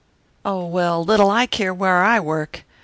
"Oh, 0.43 0.65
well, 0.65 1.03
little 1.03 1.29
I 1.29 1.45
care 1.45 1.75
where 1.75 2.03
I 2.03 2.19
work. 2.19 2.63